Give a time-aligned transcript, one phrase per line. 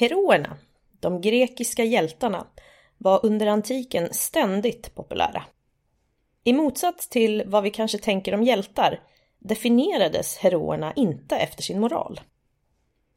[0.00, 0.56] Heroerna,
[1.00, 2.46] de grekiska hjältarna,
[2.98, 5.44] var under antiken ständigt populära.
[6.44, 9.00] I motsats till vad vi kanske tänker om hjältar
[9.38, 12.20] definierades heroerna inte efter sin moral.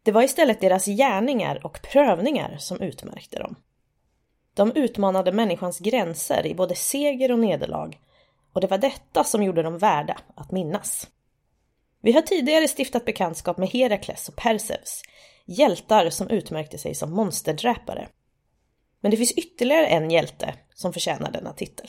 [0.04, 3.55] Det var istället deras gärningar och prövningar som utmärkte dem.
[4.54, 8.00] De utmanade människans gränser i både seger och nederlag
[8.54, 11.07] och det var detta som gjorde dem värda att minnas.
[12.02, 15.02] Vi har tidigare stiftat bekantskap med Herakles och Perseus,
[15.46, 18.08] hjältar som utmärkte sig som monsterdräpare.
[19.02, 21.88] Men det finns ytterligare en hjälte som förtjänar denna titel.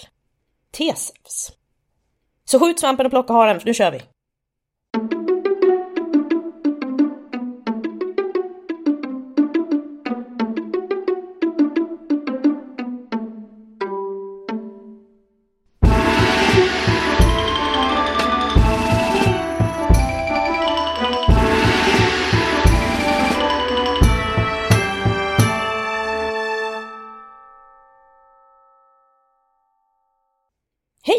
[0.70, 1.52] Teseus.
[2.44, 4.02] Så skjut svampen och plocka haren, för nu kör vi!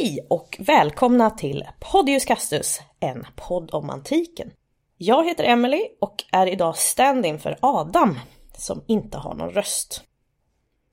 [0.04, 4.52] Hej och välkomna till Podius Castus, en podd om antiken.
[4.98, 8.20] Jag heter Emily och är idag stand-in för Adam,
[8.58, 10.04] som inte har någon röst.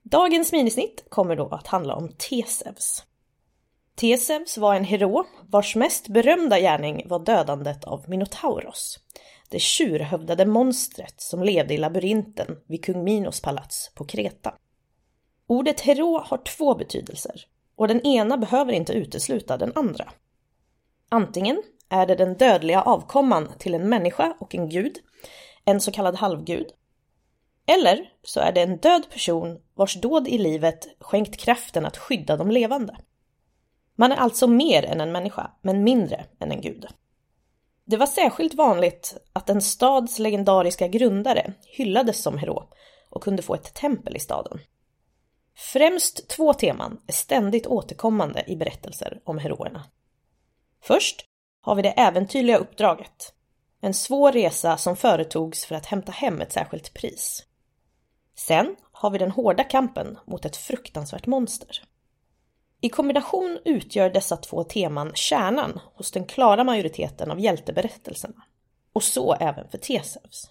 [0.03, 3.05] Dagens minisnitt kommer då att handla om Tesevs.
[3.95, 8.99] Tesevs var en hero vars mest berömda gärning var dödandet av Minotauros,
[9.49, 14.55] det tjurhövdade monstret som levde i labyrinten vid kung Minos palats på Kreta.
[15.47, 17.47] Ordet hero har två betydelser
[17.81, 20.13] och den ena behöver inte utesluta den andra.
[21.09, 24.99] Antingen är det den dödliga avkomman till en människa och en gud,
[25.65, 26.67] en så kallad halvgud.
[27.67, 32.37] Eller så är det en död person vars dåd i livet skänkt kraften att skydda
[32.37, 32.97] de levande.
[33.97, 36.87] Man är alltså mer än en människa, men mindre än en gud.
[37.85, 42.69] Det var särskilt vanligt att en stads legendariska grundare hyllades som hero
[43.11, 44.61] och kunde få ett tempel i staden.
[45.61, 49.85] Främst två teman är ständigt återkommande i berättelser om heroerna.
[50.83, 51.27] Först
[51.61, 53.35] har vi det äventyrliga uppdraget.
[53.81, 57.45] En svår resa som företogs för att hämta hem ett särskilt pris.
[58.35, 61.83] Sen har vi den hårda kampen mot ett fruktansvärt monster.
[62.81, 68.43] I kombination utgör dessa två teman kärnan hos den klara majoriteten av hjälteberättelserna.
[68.93, 70.51] Och så även för Teseus.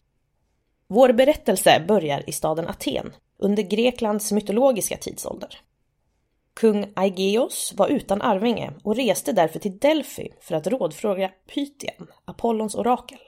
[0.88, 5.62] Vår berättelse börjar i staden Aten under Greklands mytologiska tidsålder.
[6.54, 12.76] Kung Aigeos var utan arvinge och reste därför till Delphi för att rådfråga Pythian, Apollons
[12.76, 13.20] orakel.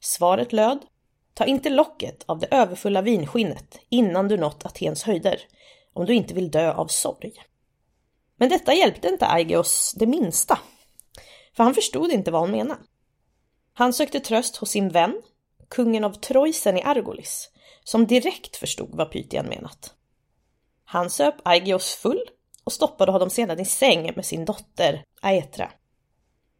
[0.00, 0.78] Svaret löd
[1.34, 5.40] Ta inte locket av det överfulla vinskinnet innan du nått Atens höjder,
[5.92, 7.32] om du inte vill dö av sorg.
[8.36, 10.58] Men detta hjälpte inte Aigeos det minsta,
[11.56, 12.80] för han förstod inte vad hon menade.
[13.74, 15.22] Han sökte tröst hos sin vän,
[15.68, 17.50] kungen av Troisen i Argolis,
[17.84, 19.94] som direkt förstod vad Pythian menat.
[20.84, 22.22] Han söp Aigeos full
[22.64, 25.70] och stoppade honom sedan i säng med sin dotter Aetra.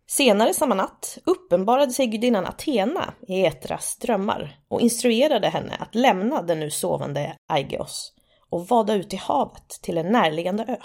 [0.06, 6.42] Senare samma natt uppenbarade sig gudinnan Athena i Aetras drömmar och instruerade henne att lämna
[6.42, 8.12] den nu sovande Aigeos
[8.50, 10.76] och vada ut i havet till en närliggande ö.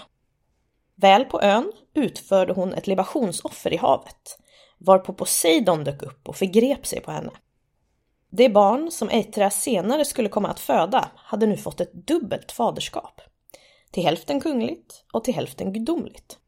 [0.94, 4.38] Väl på ön utförde hon ett libationsoffer i havet,
[4.78, 7.30] varpå Poseidon dök upp och förgrep sig på henne.
[8.30, 13.20] Det barn som Eitra senare skulle komma att föda hade nu fått ett dubbelt faderskap.
[13.90, 16.38] Till hälften kungligt och till hälften gudomligt.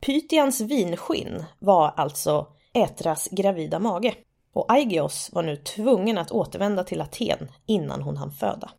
[0.00, 4.14] Pythians vinskinn var alltså Ätras gravida mage
[4.52, 8.70] och Aigeos var nu tvungen att återvända till Aten innan hon hann föda.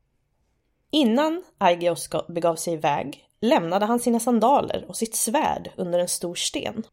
[0.91, 6.35] Innan Aigeos begav sig iväg lämnade han sina sandaler och sitt svärd under en stor
[6.35, 6.83] sten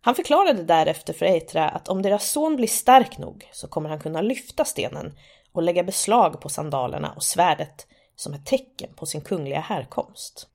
[0.00, 4.00] han förklarade därefter för Eitra att om deras son blir stark nog så kommer han
[4.00, 5.18] kunna lyfta stenen
[5.52, 10.48] och lägga beslag på sandalerna och svärdet som ett tecken på sin kungliga härkomst.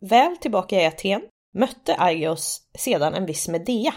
[0.00, 1.22] Väl tillbaka i Aten
[1.52, 3.94] mötte Aigeos sedan en viss Medea.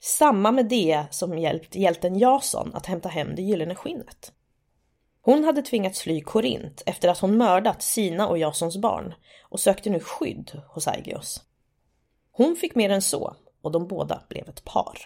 [0.00, 4.32] Samma Medea som hjälpt hjälten Jason att hämta hem det gyllene skinnet.
[5.22, 9.90] Hon hade tvingats fly Korint efter att hon mördat sina och Jasons barn och sökte
[9.90, 11.42] nu skydd hos Aigeos.
[12.32, 14.98] Hon fick mer än så och de båda blev ett par.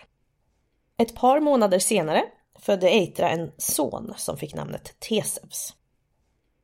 [0.96, 2.24] Ett par månader senare
[2.58, 5.74] födde Eitra en son som fick namnet Teseus.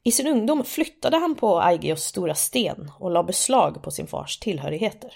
[0.02, 4.38] I sin ungdom flyttade han på Aigeos stora sten och la beslag på sin fars
[4.38, 5.12] tillhörigheter.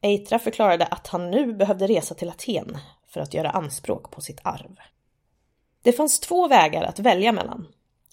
[0.00, 4.40] Eitra förklarade att han nu behövde resa till Aten för att göra anspråk på sitt
[4.42, 4.76] arv.
[5.82, 7.66] Det fanns två vägar att välja mellan.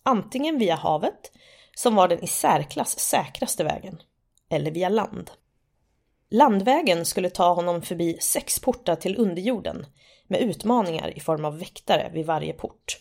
[0.04, 1.32] Antingen via havet,
[1.76, 4.02] som var den i särklass säkraste vägen,
[4.50, 5.32] eller via land.
[6.34, 9.86] Landvägen skulle ta honom förbi sex portar till underjorden
[10.28, 13.00] med utmaningar i form av väktare vid varje port.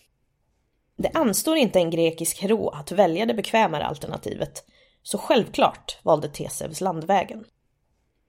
[0.96, 4.64] Det anstår inte en grekisk hero att välja det bekvämare alternativet,
[5.02, 7.44] så självklart valde Tesevs landvägen.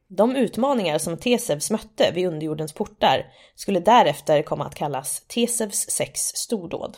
[0.08, 6.20] De utmaningar som Tesevs mötte vid underjordens portar skulle därefter komma att kallas Tesevs sex
[6.20, 6.98] stordåd.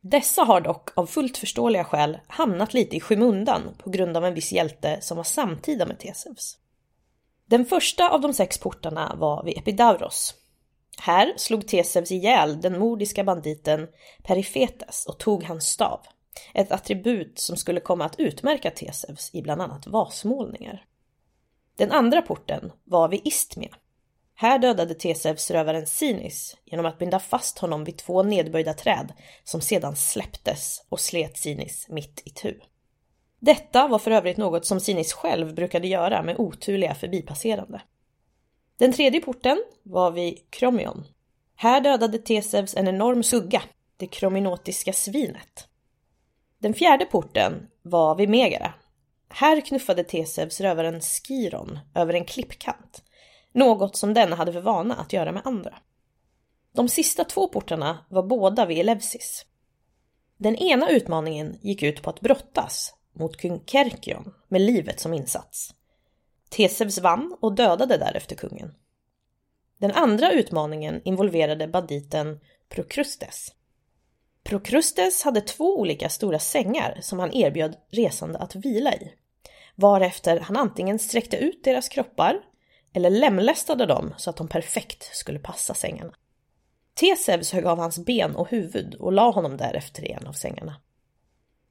[0.00, 4.34] Dessa har dock av fullt förståeliga skäl hamnat lite i skymundan på grund av en
[4.34, 6.56] viss hjälte som var samtida med Tesevs.
[7.50, 10.34] Den första av de sex portarna var vid Epidauros.
[10.98, 13.88] Här slog Teseus ihjäl den mordiska banditen
[14.22, 16.00] Perifetes och tog hans stav.
[16.54, 20.84] Ett attribut som skulle komma att utmärka Teseus i bland annat vasmålningar.
[21.76, 23.76] Den andra porten var vid Istmia.
[24.34, 29.12] Här dödade Teseus rövaren Sinis genom att binda fast honom vid två nedböjda träd
[29.44, 32.60] som sedan släpptes och slet Sinis mitt i tu.
[33.40, 37.82] Detta var för övrigt något som Sinis själv brukade göra med oturliga förbipasserande.
[38.78, 41.04] Den tredje porten var vid Kromion.
[41.56, 43.62] Här dödade Tesevs en enorm sugga,
[43.96, 45.68] det krominotiska svinet.
[46.58, 48.74] Den fjärde porten var vid Megara.
[49.28, 53.02] Här knuffade Tesevs rövaren Skiron över en klippkant,
[53.52, 55.78] något som denna hade för vana att göra med andra.
[56.72, 59.46] De sista två portarna var båda vid Elevsis.
[60.36, 65.74] Den ena utmaningen gick ut på att brottas mot kung Kerkion med livet som insats.
[66.48, 68.74] Tesevs vann och dödade därefter kungen.
[69.78, 73.54] Den andra utmaningen involverade banditen Prokrustes.
[74.42, 79.12] Prokrustes hade två olika stora sängar som han erbjöd resande att vila i.
[79.74, 82.40] Varefter han antingen sträckte ut deras kroppar
[82.92, 86.12] eller lemlästade dem så att de perfekt skulle passa sängarna.
[86.94, 90.76] Tesevs högg av hans ben och huvud och la honom därefter i en av sängarna.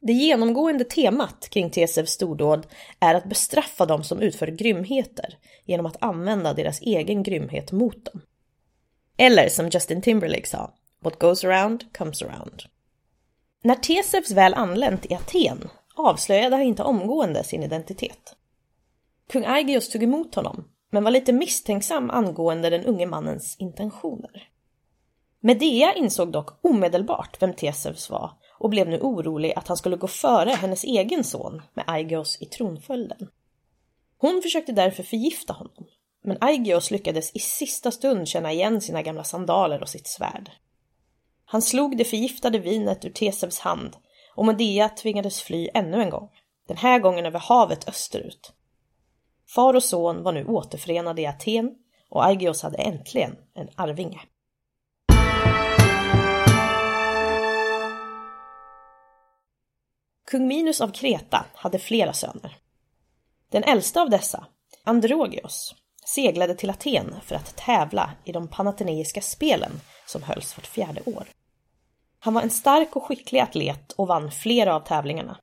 [0.01, 2.67] Det genomgående temat kring Tesevs stordåd
[2.99, 8.21] är att bestraffa dem som utför grymheter genom att använda deras egen grymhet mot dem.
[9.17, 12.63] Eller som Justin Timberlake sa, What goes around comes around.
[13.63, 18.35] När Tesevs väl anlänt i Aten avslöjade han inte omgående sin identitet.
[19.31, 24.49] Kung Aigeus tog emot honom, men var lite misstänksam angående den unge mannens intentioner.
[25.39, 30.07] Medea insåg dock omedelbart vem Tesevs var och blev nu orolig att han skulle gå
[30.07, 33.29] före hennes egen son med Aigeos i tronföljden.
[34.17, 35.85] Hon försökte därför förgifta honom,
[36.23, 40.51] men Aigeos lyckades i sista stund känna igen sina gamla sandaler och sitt svärd.
[41.45, 43.97] Han slog det förgiftade vinet ur Tesevs hand
[44.35, 46.29] och Medea tvingades fly ännu en gång,
[46.67, 48.53] den här gången över havet österut.
[49.47, 51.75] Far och son var nu återförenade i Aten
[52.09, 54.19] och Aigeos hade äntligen en arvinge.
[60.29, 62.57] Kung Minus av Kreta hade flera söner.
[63.51, 64.45] Den äldsta av dessa,
[64.83, 69.71] Androgeos, seglade till Aten för att tävla i de panateneiska spelen
[70.05, 71.27] som hölls vart fjärde år.
[72.19, 75.39] Han var en stark och skicklig atlet och vann flera av tävlingarna.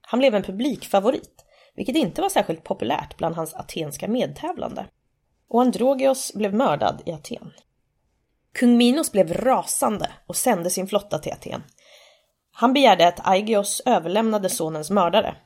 [0.00, 1.44] Han blev en publikfavorit,
[1.74, 4.86] vilket inte var särskilt populärt bland hans atenska medtävlande.
[5.48, 7.52] Och Androgeos blev mördad i Aten.
[8.52, 11.62] Kung Minos blev rasande och sände sin flotta till Aten.
[12.52, 15.36] Han begärde att Aigios överlämnade sonens mördare.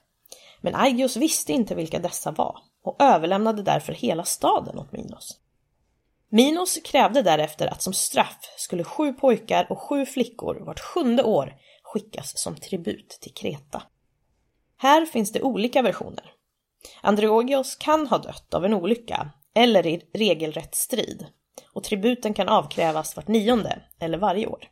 [0.60, 5.40] Men Aigios visste inte vilka dessa var och överlämnade därför hela staden åt Minos.
[6.28, 11.54] Minos krävde därefter att som straff skulle sju pojkar och sju flickor vart sjunde år
[11.82, 13.82] skickas som tribut till Kreta.
[14.76, 16.32] Här finns det olika versioner.
[17.00, 21.26] Androgios kan ha dött av en olycka eller i regelrätt strid
[21.72, 24.68] och tributen kan avkrävas vart nionde eller varje år.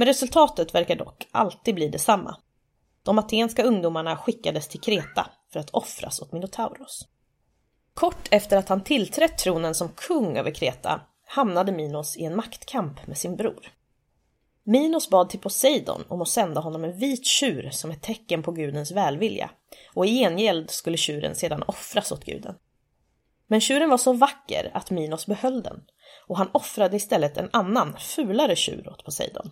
[0.00, 2.36] Men resultatet verkar dock alltid bli detsamma.
[3.02, 7.08] De atenska ungdomarna skickades till Kreta för att offras åt Minotauros.
[7.94, 13.06] Kort efter att han tillträtt tronen som kung över Kreta hamnade Minos i en maktkamp
[13.06, 13.72] med sin bror.
[14.64, 18.52] Minos bad till Poseidon om att sända honom en vit tjur som ett tecken på
[18.52, 19.50] gudens välvilja
[19.94, 22.54] och i gengäld skulle tjuren sedan offras åt guden.
[23.46, 25.82] Men tjuren var så vacker att Minos behöll den
[26.26, 29.50] och han offrade istället en annan, fulare tjur åt Poseidon.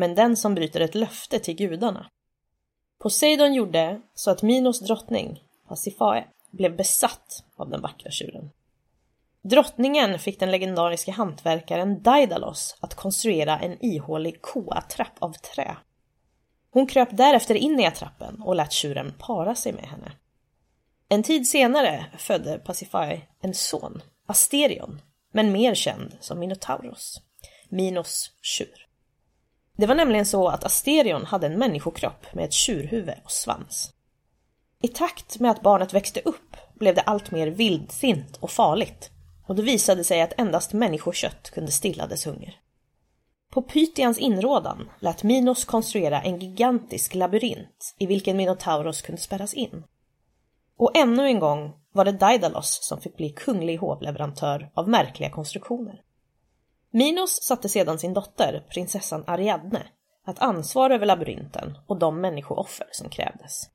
[0.00, 2.10] Men den som bryter ett löfte till gudarna.
[2.98, 8.50] Poseidon gjorde så att Minos drottning, Pasifae, blev besatt av den vackra tjuren.
[9.42, 15.76] Drottningen fick den legendariska hantverkaren Daidalos att konstruera en ihålig koattrapp av trä.
[16.70, 20.12] Hon kröp därefter in i attrappen och lät tjuren para sig med henne.
[21.08, 25.00] En tid senare födde Pasiphae en son, Asterion,
[25.32, 27.22] men mer känd som Minotauros,
[27.68, 28.89] Minos tjur.
[29.76, 33.92] Det var nämligen så att Asterion hade en människokropp med ett tjurhuvud och svans.
[34.82, 39.10] I takt med att barnet växte upp blev det allt mer vildsint och farligt
[39.46, 42.60] och det visade sig att endast människokött kunde stilla dess hunger.
[43.50, 49.84] På Pythians inrådan lät Minos konstruera en gigantisk labyrint i vilken Minotauros kunde spärras in.
[50.76, 56.02] Och ännu en gång var det Daidalos som fick bli kunglig hovleverantör av märkliga konstruktioner.
[56.90, 59.86] Minos satte sedan sin dotter, prinsessan Ariadne,
[60.24, 63.70] att ansvara över labyrinten och de människooffer som krävdes.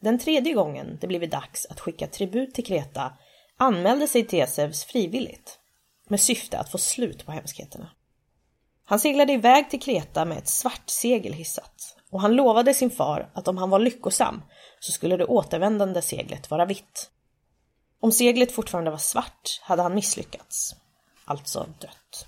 [0.00, 3.12] Den tredje gången det blivit dags att skicka tribut till Kreta
[3.56, 5.58] anmälde sig Teseus frivilligt
[6.08, 7.90] med syfte att få slut på hemskheterna.
[8.84, 13.30] Han seglade iväg till Kreta med ett svart segel hissat och han lovade sin far
[13.34, 14.42] att om han var lyckosam
[14.80, 17.10] så skulle det återvändande seglet vara vitt.
[18.00, 20.76] Om seglet fortfarande var svart hade han misslyckats,
[21.30, 22.26] alltså dött.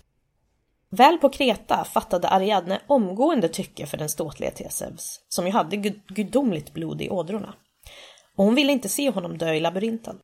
[0.90, 5.76] Väl på Kreta fattade Ariadne omgående tycke för den ståtliga Teseus, som ju hade
[6.08, 7.54] gudomligt blod i ådrorna.
[8.36, 10.18] Och hon ville inte se honom dö i labyrinten.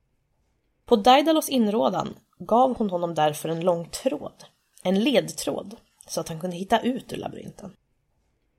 [0.86, 4.44] På Daidalos inrådan gav hon honom därför en lång tråd,
[4.82, 7.72] en ledtråd, så att han kunde hitta ut ur labyrinten.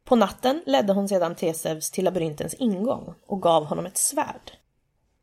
[0.04, 4.52] På natten ledde hon sedan Teseus till labyrintens ingång och gav honom ett svärd.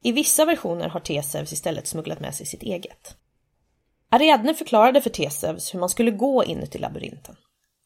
[0.02, 3.16] I vissa versioner har Teseus istället smugglat med sig sitt eget.
[4.10, 7.36] Ariadne förklarade för Teseus hur man skulle gå inuti labyrinten.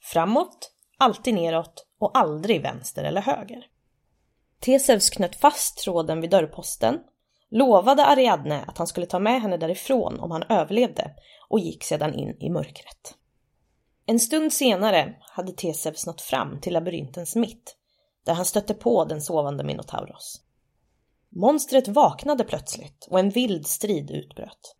[0.03, 3.67] Framåt, alltid neråt och aldrig vänster eller höger.
[4.61, 6.99] Teseus knöt fast tråden vid dörrposten,
[7.50, 11.15] lovade Ariadne att han skulle ta med henne därifrån om han överlevde
[11.49, 13.15] och gick sedan in i mörkret.
[14.07, 17.77] En stund senare hade Teseus nått fram till labyrintens mitt,
[18.25, 20.43] där han stötte på den sovande Minotauros.
[21.29, 24.77] Monstret vaknade plötsligt och en vild strid utbröt.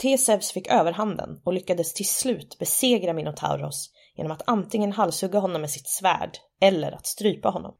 [0.00, 5.70] Tesevs fick överhanden och lyckades till slut besegra Minotauros genom att antingen halshugga honom med
[5.70, 7.74] sitt svärd eller att strypa honom.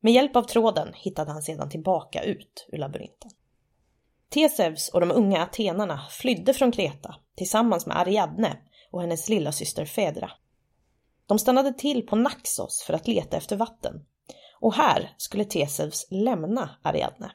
[0.00, 3.30] Med hjälp av tråden hittade han sedan tillbaka ut ur labyrinten.
[4.28, 8.56] Tesevs och de unga atenarna flydde från Kreta tillsammans med Ariadne
[8.90, 10.30] och hennes lilla syster Fedra.
[11.26, 14.06] De stannade till på Naxos för att leta efter vatten
[14.60, 17.32] och här skulle Tesevs lämna Ariadne.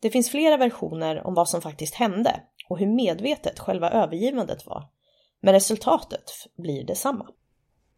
[0.00, 4.88] Det finns flera versioner om vad som faktiskt hände och hur medvetet själva övergivandet var,
[5.40, 7.28] men resultatet blir detsamma.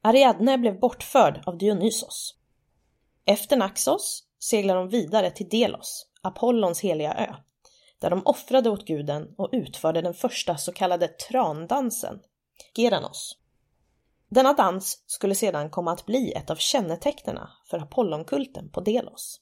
[0.02, 2.35] Ariadne blev bortförd av Dionysos.
[3.25, 7.35] Efter Naxos seglar de vidare till Delos, Apollons heliga ö,
[7.99, 12.20] där de offrade åt guden och utförde den första så kallade trandansen,
[12.76, 13.38] Geranos.
[14.28, 19.40] Denna dans skulle sedan komma att bli ett av kännetecknena för Apollonkulten på Delos.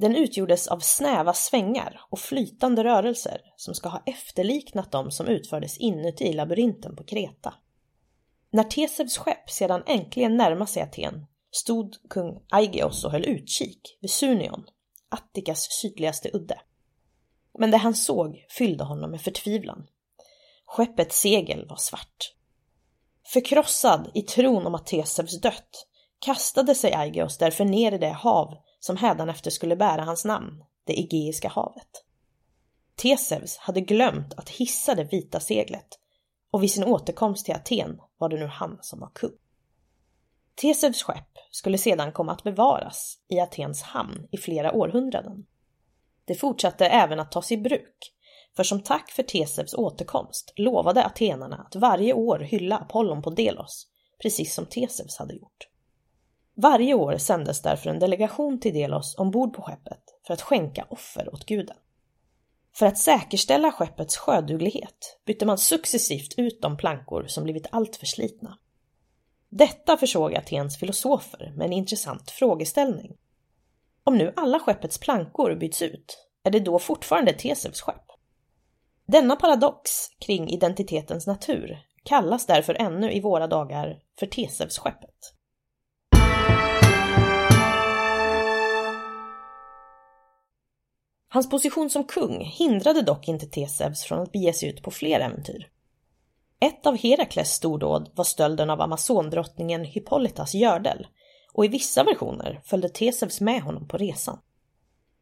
[0.00, 5.78] Den utgjordes av snäva svängar och flytande rörelser som ska ha efterliknat de som utfördes
[5.78, 7.54] inuti labyrinten på Kreta.
[8.50, 14.10] När Tesevs skepp sedan äntligen närmade sig Aten stod kung Aigeos och höll utkik vid
[14.10, 14.64] Sunion,
[15.08, 16.60] Attikas sydligaste udde.
[17.58, 19.86] Men det han såg fyllde honom med förtvivlan.
[20.66, 22.34] Skeppets segel var svart.
[23.32, 25.86] Förkrossad i tron om att Tesevs dött
[26.18, 31.00] kastade sig Aigeos därför ner i det hav som hädanefter skulle bära hans namn, det
[31.00, 32.04] Egeiska havet.
[32.96, 35.98] Tesevs hade glömt att hissa det vita seglet
[36.50, 39.36] och vid sin återkomst till Aten var det nu han som var kung.
[40.54, 45.46] Tesevs skepp skulle sedan komma att bevaras i Atens hamn i flera århundraden.
[46.24, 48.14] Det fortsatte även att tas i bruk,
[48.56, 53.86] för som tack för Tesevs återkomst lovade atenarna att varje år hylla Apollon på Delos,
[54.22, 55.68] precis som Tesevs hade gjort.
[56.60, 61.34] Varje år sändes därför en delegation till Delos ombord på skeppet för att skänka offer
[61.34, 61.76] åt guden.
[62.76, 68.58] För att säkerställa skeppets sjöduglighet bytte man successivt ut de plankor som blivit alltför slitna.
[69.48, 73.16] Detta försåg Atens filosofer med en intressant frågeställning.
[74.04, 78.04] Om nu alla skeppets plankor byts ut, är det då fortfarande Tesevs skepp?
[79.06, 85.37] Denna paradox kring identitetens natur kallas därför ännu i våra dagar för Tesevsskeppet.
[91.28, 95.20] Hans position som kung hindrade dock inte Tesevs från att bege sig ut på fler
[95.20, 95.68] äventyr.
[96.60, 101.06] Ett av Herakles stordåd var stölden av amazondrottningen Hippolytas gördel
[101.52, 104.38] och i vissa versioner följde Tesevs med honom på resan.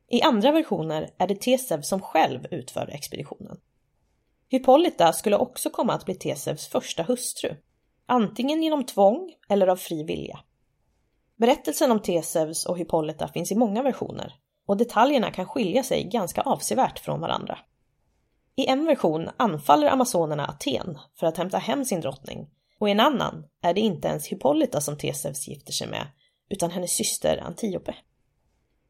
[0.09, 3.61] I andra versioner är det Tesev som själv utför expeditionen.
[4.49, 7.57] Hippolyta skulle också komma att bli Tesevs första hustru,
[8.07, 10.41] antingen genom tvång eller av fri vilja.
[11.37, 14.35] Berättelsen om Tesevs och Hippolyta finns i många versioner
[14.67, 17.59] och detaljerna kan skilja sig ganska avsevärt från varandra.
[18.57, 23.01] I en version anfaller amazonerna Aten för att hämta hem sin drottning och i en
[23.01, 26.07] annan är det inte ens Hippolyta som Teseus gifter sig med
[26.49, 27.95] utan hennes syster Antiope.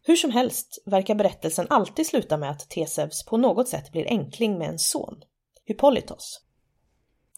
[0.03, 4.59] Hur som helst verkar berättelsen alltid sluta med att Teseus på något sätt blir enkling
[4.59, 5.23] med en son,
[5.65, 6.41] Hippolytos.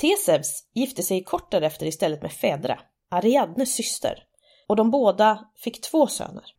[0.01, 4.25] Teseus gifte sig kort därefter istället med Fedra, Ariadnes syster,
[4.67, 6.55] och de båda fick två söner.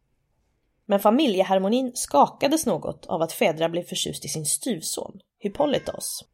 [0.89, 6.25] Men familjeharmonin skakades något av att Fedra blev förtjust i sin styvson, Hippolytos.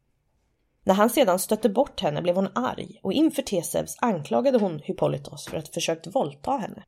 [0.84, 5.46] När han sedan stötte bort henne blev hon arg och inför Tesevs anklagade hon Hippolytos
[5.46, 6.84] för att ha försökt våldta henne.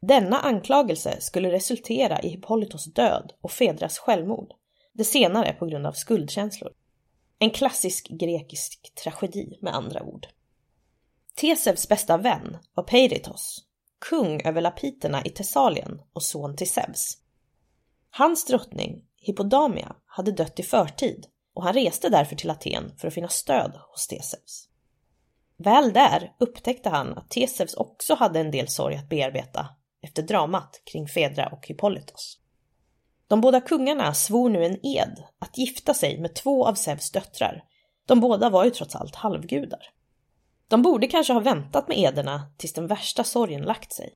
[0.00, 4.52] Denna anklagelse skulle resultera i Hippolytos död och Fedras självmord,
[4.92, 6.72] det senare på grund av skuldkänslor.
[7.38, 10.26] En klassisk grekisk tragedi med andra ord.
[11.34, 13.64] Tesevs bästa vän var Peiritos,
[14.00, 17.18] kung över lapiterna i Thessalien och son till Zeus.
[18.10, 23.14] Hans drottning, Hippodamia, hade dött i förtid och han reste därför till Aten för att
[23.14, 24.68] finna stöd hos Theseus.
[25.56, 29.68] Väl där upptäckte han att Theseus också hade en del sorg att bearbeta
[30.02, 32.38] efter dramat kring Fedra och Hippolytos.
[33.28, 37.64] De båda kungarna svor nu en ed att gifta sig med två av Zeus döttrar.
[38.06, 39.80] De båda var ju trots allt halvgudar.
[40.70, 44.14] De borde kanske ha väntat med ederna tills den värsta sorgen lagt sig.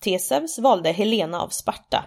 [0.00, 2.04] Teseus valde Helena av Sparta.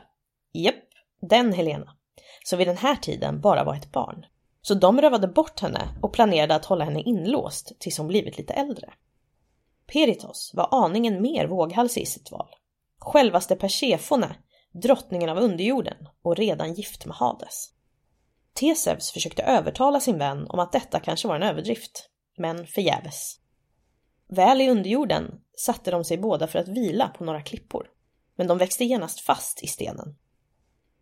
[0.53, 0.83] Japp,
[1.21, 1.95] den Helena.
[2.43, 4.25] Som vid den här tiden bara var ett barn.
[4.61, 8.53] Så de rövade bort henne och planerade att hålla henne inlåst tills hon blivit lite
[8.53, 8.93] äldre.
[9.87, 12.49] Peritos var aningen mer våghalsig i sitt val.
[12.99, 14.35] Självaste Persefone,
[14.71, 17.69] drottningen av underjorden och redan gift med Hades.
[18.53, 23.39] Teseus försökte övertala sin vän om att detta kanske var en överdrift, men förgäves.
[24.27, 27.89] Väl i underjorden satte de sig båda för att vila på några klippor,
[28.35, 30.15] men de växte genast fast i stenen.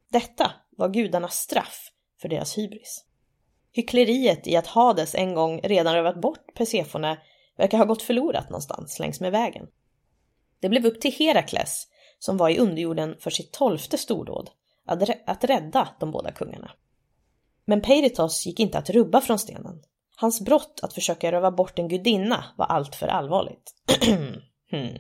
[0.10, 1.92] Detta var gudarnas straff
[2.22, 3.06] för deras hybris.
[3.72, 7.18] Hyckleriet i att Hades en gång redan rövat bort Persefone
[7.58, 9.68] verkar ha gått förlorat någonstans längs med vägen.
[10.60, 11.88] Det blev upp till Herakles,
[12.20, 14.50] som var i underjorden för sitt tolfte stordåd,
[15.26, 16.72] att rädda de båda kungarna.
[17.66, 19.82] Men Peiritos gick inte att rubba från stenen.
[20.16, 23.74] Hans brott att försöka röva bort en gudinna var alltför allvarligt.
[24.72, 24.98] hmm.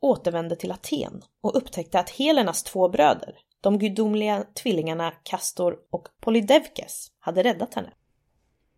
[0.00, 7.12] Återvände till Aten och upptäckte att Helenas två bröder, de gudomliga tvillingarna Castor och Polydevkes,
[7.18, 7.92] hade räddat henne.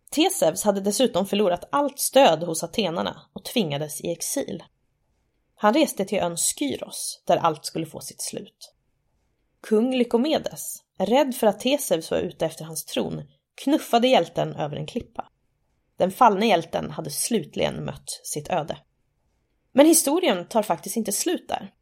[0.09, 4.63] Teseus hade dessutom förlorat allt stöd hos atenarna och tvingades i exil.
[5.55, 8.73] Han reste till ön Skyros, där allt skulle få sitt slut.
[9.61, 13.23] Kung Lykomedes, rädd för att Teseus var ute efter hans tron,
[13.55, 15.29] knuffade hjälten över en klippa.
[15.97, 18.77] Den fallne hjälten hade slutligen mött sitt öde.
[19.71, 21.73] Men historien tar faktiskt inte slut där.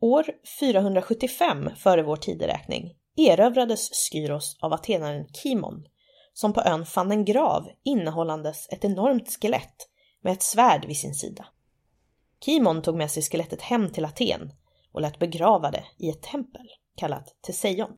[0.00, 0.24] År
[0.60, 5.84] 475 före vår tideräkning erövrades Skyros av atenaren Kimon
[6.32, 9.88] som på ön fann en grav innehållandes ett enormt skelett
[10.22, 11.46] med ett svärd vid sin sida.
[12.44, 14.52] Kimon tog med sig skelettet hem till Aten
[14.92, 17.96] och lät begrava det i ett tempel kallat Teseion.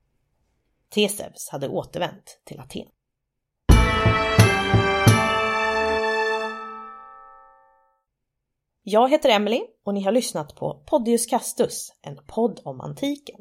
[0.90, 2.86] Tesevs hade återvänt till Aten.
[8.82, 13.40] Jag heter Emily och ni har lyssnat på Podius Castus, en podd om antiken.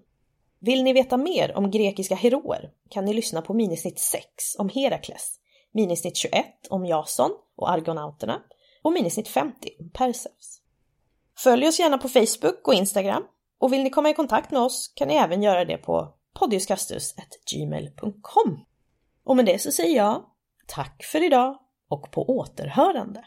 [0.60, 4.26] Vill ni veta mer om grekiska heroer kan ni lyssna på minisnitt 6
[4.58, 5.40] om Herakles,
[5.72, 8.42] minisnitt 21 om Jason och argonauterna
[8.82, 10.62] och minisnitt 50 om Perseus.
[11.38, 13.24] Följ oss gärna på Facebook och Instagram
[13.60, 18.66] och vill ni komma i kontakt med oss kan ni även göra det på poddiuskastus.gmail.com.
[19.24, 20.26] Och med det så säger jag
[20.68, 23.26] tack för idag och på återhörande.